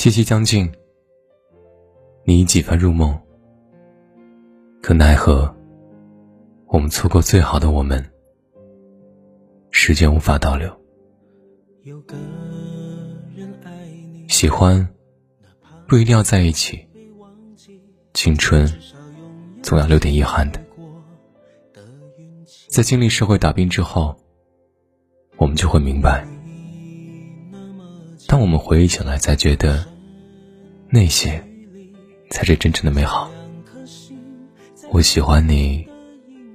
[0.00, 0.72] 七夕将近，
[2.24, 3.20] 你已几番入梦，
[4.80, 5.54] 可奈何，
[6.68, 8.02] 我们错过最好的我们，
[9.70, 10.74] 时间无法倒流。
[14.26, 14.88] 喜欢
[15.86, 16.88] 不一定要在一起，
[18.14, 18.66] 青春
[19.62, 20.58] 总要留点遗憾的。
[22.70, 24.16] 在经历社会打拼之后，
[25.36, 26.26] 我们就会明白，
[28.30, 29.84] 当我们回忆起来，才觉得
[30.88, 31.44] 那些
[32.30, 33.28] 才是真正的美好。
[34.92, 35.84] 我喜欢你，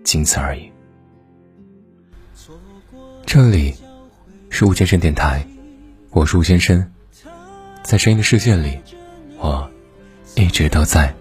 [0.01, 0.71] 仅此而已。
[3.25, 3.75] 这里
[4.49, 5.45] 是吴先生电台，
[6.11, 6.89] 我是吴先生，
[7.83, 8.79] 在声音的世界里，
[9.37, 9.69] 我
[10.37, 11.13] 一直都在。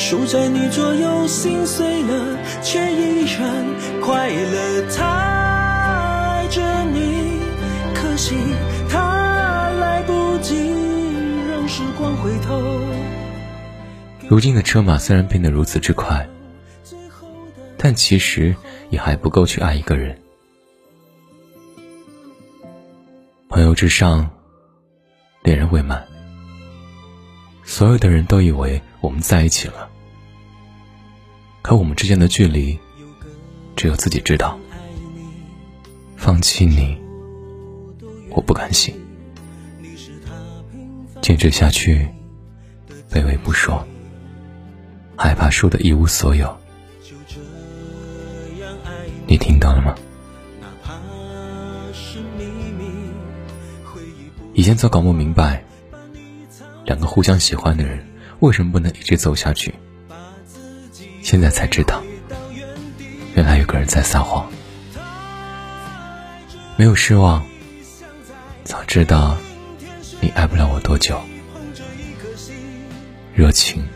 [0.00, 4.90] 守在你左右，心碎了，却依然快乐。
[4.96, 7.38] 他爱着你，
[7.94, 8.34] 可惜
[8.88, 10.56] 他来不及
[11.50, 12.58] 让时光回头。
[14.26, 16.26] 如今的车马虽然变得如此之快，
[17.76, 18.56] 但其实
[18.88, 20.18] 也还不够去爱一个人。
[23.50, 24.30] 朋友之上，
[25.42, 26.02] 恋人未满。
[27.62, 29.89] 所有的人都以为我们在一起了，
[31.62, 32.78] 可我们之间的距离，
[33.76, 34.58] 只有自己知道。
[36.16, 36.98] 放弃你，
[38.30, 38.94] 我不甘心。
[41.20, 42.08] 坚持下去，
[43.10, 43.86] 卑微不说，
[45.16, 46.56] 害怕输得一无所有。
[49.26, 49.94] 你听到了吗？
[54.54, 55.64] 以前早搞不明白。
[56.84, 58.04] 两个互相喜欢的人，
[58.40, 59.72] 为什么不能一直走下去？
[61.30, 62.02] 现在才知道，
[63.36, 64.50] 原来有个人在撒谎。
[66.76, 67.46] 没有失望，
[68.64, 69.36] 早知道
[70.20, 71.20] 你爱不了我多久。
[73.32, 73.86] 热情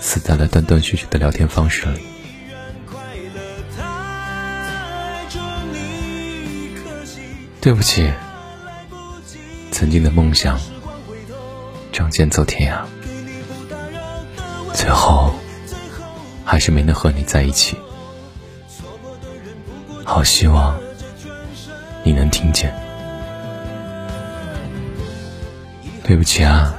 [0.00, 2.02] 死在了断断续续的聊天方式里。
[7.60, 8.10] 对不起，
[9.70, 10.58] 曾经的梦想。
[11.92, 12.84] 仗剑走天涯，
[14.74, 15.32] 最后
[16.44, 17.76] 还是没能和你在一起。
[20.04, 20.78] 好希望
[22.04, 22.74] 你能听见。
[26.04, 26.74] 对不起啊，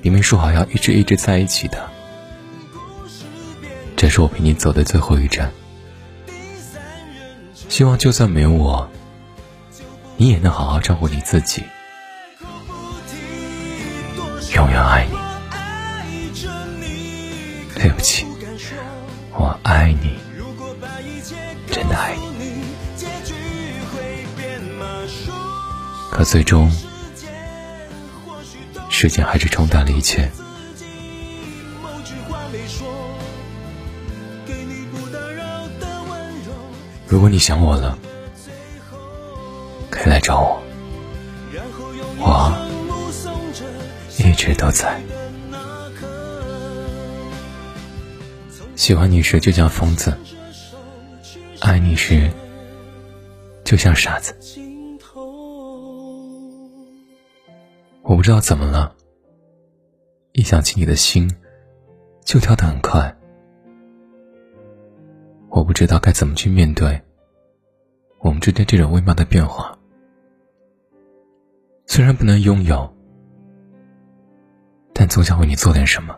[0.00, 1.90] 明明说好要一直一直在一起的，
[3.96, 5.50] 这是我陪你走的最后一站。
[7.68, 8.88] 希望就算没有我，
[10.16, 11.64] 你也能好好照顾你自己。
[14.54, 15.18] 永远爱你。
[17.74, 18.24] 对不起，
[19.66, 20.16] 爱你，
[21.66, 22.62] 真的爱你。
[26.08, 26.70] 可最终，
[28.88, 30.30] 时间还是冲淡了一切。
[37.08, 37.98] 如果你想我了，
[39.90, 40.62] 可以来找我。
[42.18, 42.54] 我。
[44.16, 45.00] 一直都在。
[48.86, 50.16] 喜欢你时就像疯子，
[51.58, 52.30] 爱你时
[53.64, 54.32] 就像傻子。
[58.02, 58.94] 我不知道怎么了，
[60.34, 61.28] 一想起你的心
[62.24, 63.12] 就跳得很快。
[65.48, 67.02] 我不知道该怎么去面对
[68.20, 69.76] 我们之间这种微妙的变化。
[71.86, 72.88] 虽然不能拥有。
[74.94, 76.16] 但总想为你做点什么。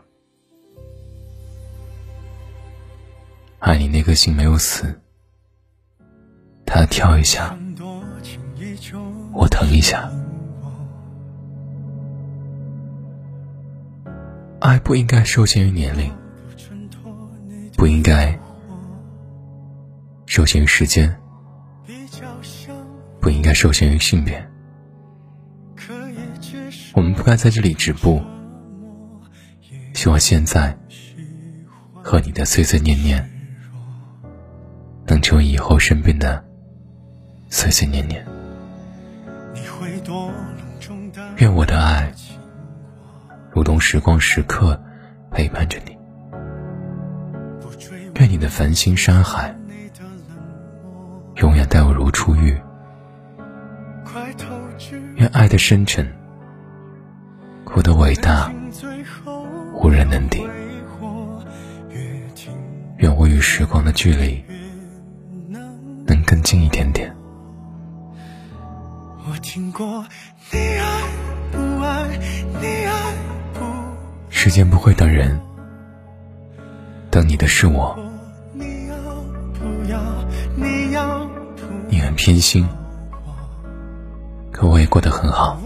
[3.60, 5.00] 爱你那颗心没有死，
[6.64, 7.58] 它跳一下，
[9.32, 10.10] 我疼一下。
[14.60, 16.12] 爱不应该受限于年龄，
[17.76, 18.38] 不应该
[20.26, 21.16] 受限于时间，
[23.20, 24.48] 不应该受限于性别。
[26.94, 28.22] 我们不该在这里止步。
[29.94, 30.78] 希望现在
[31.92, 33.28] 和你的碎碎念念，
[35.08, 36.44] 能成为以后身边的
[37.48, 38.24] 碎碎念念。
[41.38, 42.12] 愿我的爱
[43.50, 44.80] 如同时光时刻
[45.30, 45.96] 陪伴着你。
[48.20, 49.54] 愿你的繁星山海
[51.36, 52.60] 永远待我如初遇。
[55.16, 56.06] 愿爱的深沉，
[57.64, 58.52] 哭的伟大。
[59.80, 60.44] 无人能敌。
[62.96, 64.57] 愿我与时光的距离能
[66.28, 67.10] 更近一点点。
[74.28, 75.40] 时间不会等人，
[77.10, 77.98] 等你的是我。
[81.88, 82.68] 你很偏心，
[84.52, 85.58] 可我也过得很好。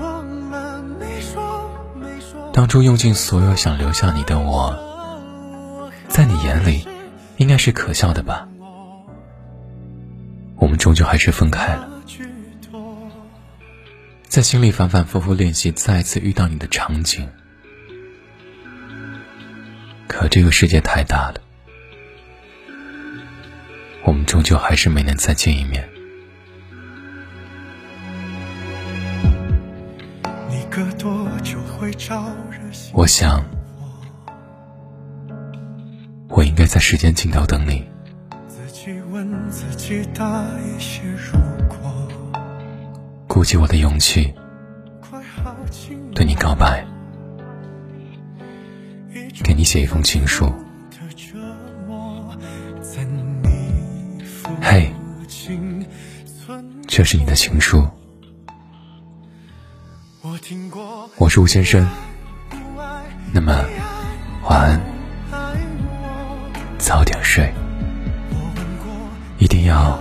[2.52, 4.72] 当初用尽所有想留下你的我，
[6.08, 6.86] 在你眼里，
[7.38, 8.46] 应该是可笑的吧？
[10.62, 11.88] 我们终究还是分开了，
[14.28, 17.28] 在心里反反复复练习再次遇到你的场景。
[20.06, 21.40] 可这个世界太大了，
[24.04, 25.84] 我们终究还是没能再见一面。
[32.92, 33.44] 我想，
[36.28, 37.84] 我应该在时间尽头等你。
[43.28, 44.32] 鼓起我的勇气，
[46.14, 46.82] 对你告白，
[49.44, 50.50] 给你写一封情书。
[54.62, 54.90] 嘿，
[56.88, 57.86] 这是你的情书。
[61.18, 61.86] 我是吴先生，
[63.30, 63.62] 那么
[64.44, 64.80] 晚安，
[66.78, 67.52] 早点睡，
[69.64, 69.98] 要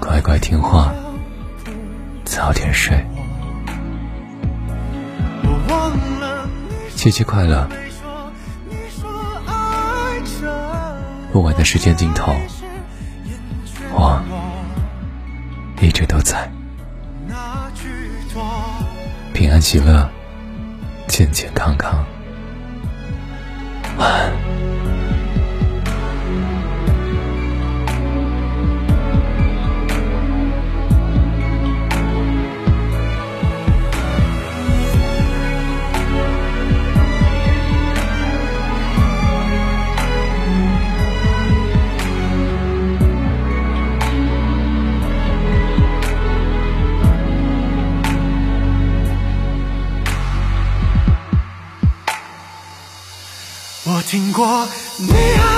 [0.00, 0.92] 乖乖听话。
[2.24, 3.04] 早点睡，
[6.94, 7.66] 七七快乐！
[11.32, 12.32] 不管在时间尽头，
[13.92, 14.22] 我
[15.80, 16.48] 一直都在。
[19.32, 20.08] 平安喜乐，
[21.08, 22.04] 健健康康，
[23.96, 24.57] 晚安。
[54.08, 54.66] 听过，
[54.96, 55.57] 你爱？